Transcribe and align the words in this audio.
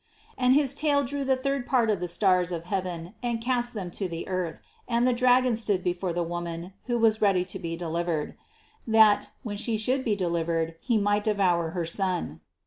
4. 0.35 0.45
And 0.45 0.55
his 0.55 0.73
tail 0.73 1.03
drew 1.03 1.23
the 1.23 1.35
third 1.35 1.67
part 1.67 1.91
of 1.91 1.99
the 1.99 2.07
stars 2.07 2.51
of 2.51 2.63
heaven 2.63 3.13
and 3.21 3.39
cast 3.39 3.75
them 3.75 3.91
to 3.91 4.09
the 4.09 4.27
earth 4.27 4.59
and 4.87 5.07
the 5.07 5.13
dragon 5.13 5.55
stood 5.55 5.83
before 5.83 6.11
the 6.11 6.23
woman, 6.23 6.73
who 6.85 6.97
was 6.97 7.21
ready 7.21 7.45
to 7.45 7.59
be 7.59 7.77
deliv 7.77 8.05
ered; 8.07 8.33
that, 8.87 9.29
when 9.43 9.57
she 9.57 9.77
should 9.77 10.03
be 10.03 10.15
delivered, 10.15 10.73
he 10.79 10.97
might 10.97 11.23
devour 11.23 11.69
her 11.77 11.85
son. 11.85 12.41